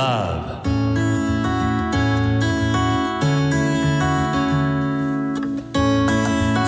[0.00, 0.60] love.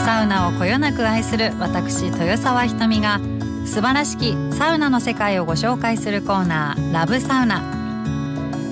[0.05, 3.21] サウナをこよなく愛する私豊沢ひとみが
[3.65, 7.61] 素晴らしきサウナの世界をご紹介するコーナーラブサウナ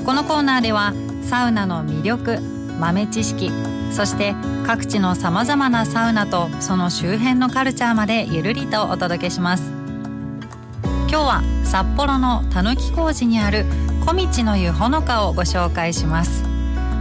[0.04, 0.92] このコーナーでは
[1.22, 2.40] サウナの魅力
[2.78, 3.50] 豆知識
[3.92, 4.34] そして
[4.66, 9.80] 各地のさまざまなサウナとその周辺のカルチャーまでゆるりとお届けします。
[11.10, 13.64] 今日は札幌のたぬき工事にある
[14.06, 16.44] 小道の湯ほのかをご紹介します。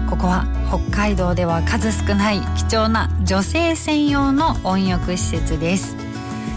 [0.09, 5.95] ここは北海道では数少ない貴重な女性専用の温浴施設です。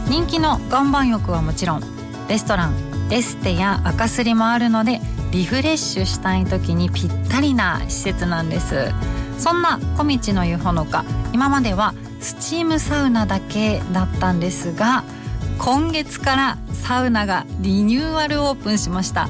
[0.09, 1.83] 人気の岩盤浴はもちろん
[2.29, 2.75] レストラン
[3.11, 8.91] エステや赤すりもあるのでリフレッシュしたい時にぴったりな施設なんです。
[9.39, 15.03] そんな小道の湯ほのか今まではスチームサウナだけだったんですが
[15.59, 19.29] 今月からサウナがリニューアルオープンしました。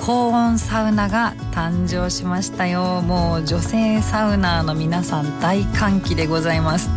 [0.00, 3.02] 高温サウナが誕生しましたよ。
[3.02, 6.88] もう女性サウナーの皆さん大歓喜でございます。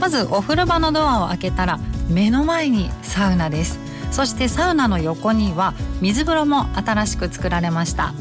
[0.00, 3.80] まずお風呂場のドアを開けたら目の前にサウナです。
[4.12, 8.14] そしてサウナの横には水風呂も新しく作られました。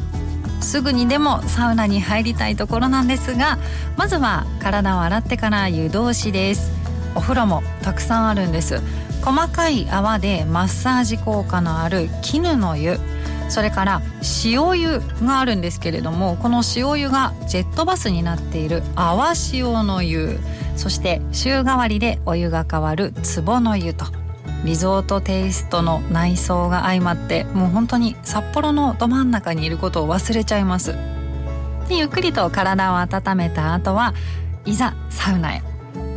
[0.61, 3.59] すぐにでもサウナに入りたいところなんですが
[3.95, 6.71] まずは体を洗ってから湯通しです。
[7.13, 8.81] お風呂もたくさんあるんです。
[9.21, 12.99] 細かい泡でマッサージ効果のある絹の湯。
[13.49, 14.01] それから
[14.43, 20.39] 塩湯があるんですけれどもこの塩湯がジェットバスになっている泡塩の湯
[20.75, 23.13] そして週替わりでお湯が変わる
[23.45, 24.05] 壺の湯と
[24.65, 30.95] リゾートテイストの内装が相まってもう本当に札幌のど真ん中にいることを忘れちゃいます。
[31.87, 34.13] でゆっくりと体を温めた後は
[34.65, 35.61] いざサウナへ。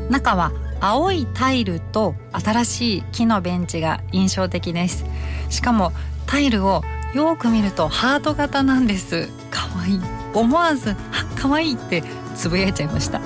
[0.09, 5.05] 中は青いタイルと新しい木のベンチが印象的です。
[5.51, 5.93] しかも
[6.27, 6.83] タイルを
[7.15, 9.29] よく見るとハート型なんです。
[9.51, 10.01] 可愛い。
[10.33, 10.95] 思わず
[11.35, 12.05] 「可愛いって
[12.37, 13.21] つぶやいちゃいました。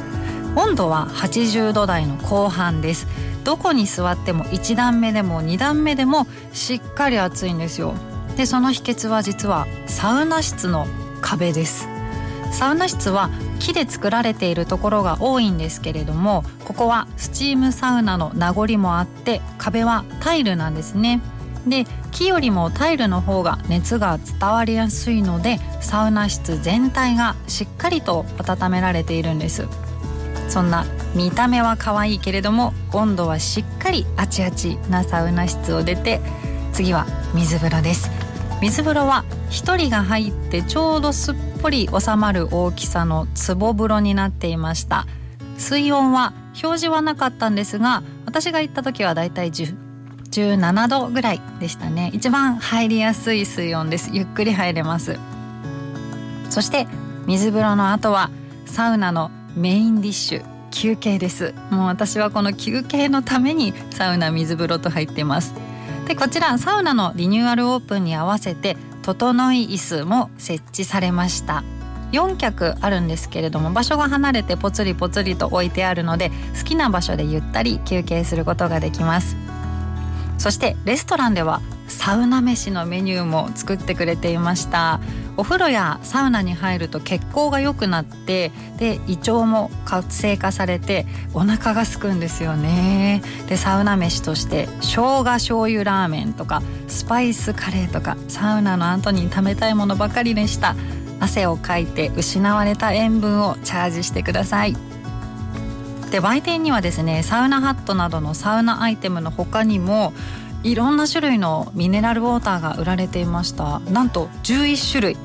[0.56, 3.06] 温度は80度台の後半です。
[3.44, 7.94] どこに座っても1段目でも2段目でもしっかり暑いんですよ。
[8.36, 10.86] でその秘訣は実はサウナ室の
[11.20, 11.86] 壁です。
[12.52, 21.20] サウナ室は木で作られているところが多いんですけれどもここはスチームサウナの名残もあって壁はタイルなんですね。
[21.66, 29.66] で木よりもタイルの方が熱が伝わりやすいのでサウナ室全体がしっかりと温められているんです。
[30.48, 36.20] そんな見た目は可愛いけれども温度はしっかりあちあちなサウナ室を出て
[36.72, 38.10] 次は水風呂です。
[38.60, 45.06] 水風呂は1人が入ってちょうどすっぽり収まる大きさの壺風呂になっていました。
[45.58, 46.32] 水温は
[46.62, 49.52] 表示はなかったんですが私が行った時はだいたい
[50.34, 52.10] 17度ぐらいでしたね。
[52.12, 54.10] 一番入りやすい水温です。
[54.12, 55.18] ゆっくり入れます。
[56.50, 56.88] そして
[57.26, 58.30] 水風呂の後は
[58.66, 61.54] サウナのメインディッシュ休憩です。
[61.70, 65.54] もう私はこの休憩のためにサウナ水風呂と入ってます。
[66.08, 71.62] でこちらサウナのリニューアルオープンに合わせて整い椅子も設置されました。
[72.10, 79.36] 4脚あるんですけれども場所が離れてぽつりぽつりと置いてあるので好きな場所でゆったり休憩することができます。
[80.38, 85.00] そしてレストランではサウナ飯のメニューも作ってくれていました。
[85.36, 93.22] お風呂やサウナに入ると血行が良くなってで胃腸も活性化されてお腹が空くんですよね。
[93.48, 100.76] でサウナ飯として生姜醤油ラーメンとかスパイスカレーとかサウナの後に食べたいものばかりでした。
[101.20, 104.76] 汗をかいて失われた塩分をチャージしてください。
[106.14, 110.12] で売店にはですねサウナハットなどのサウナアイテムの他にも
[110.62, 113.80] いろんな種類のミネラルウォーターが売られていました。
[113.80, 115.16] なんと11種類。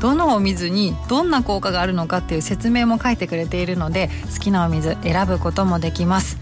[0.00, 6.36] どのお水にどんな効果があるのかっていう説明も書いてくれているので好きなお水選ぶこともできます。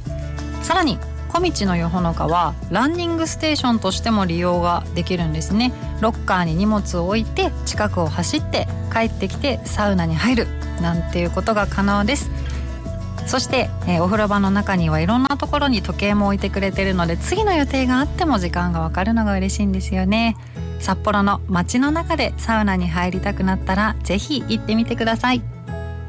[0.64, 0.98] さらに
[1.28, 5.72] 小道の湯ほのかはランニングステーションとしても利用ができるんですね。
[6.00, 10.48] ロッカーに荷物を置いて近くを走って帰ってきてサウナに入る
[10.80, 12.52] なんていうことが可能です。
[13.27, 20.36] そして、えー、お風呂場の中にはいろんなところに時計も置いてくれてるので次の予定があっても時間がわかるのが嬉しいんですよね。
[20.80, 25.42] 札幌の街の中でサウナに入りたくなったらぜひ行ってみてください。